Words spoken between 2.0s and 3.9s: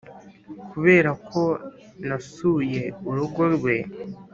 nasuye urugo rwe,